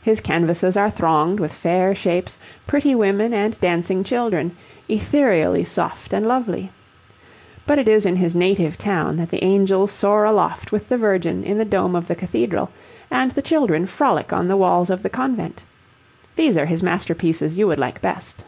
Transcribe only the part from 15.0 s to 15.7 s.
the convent.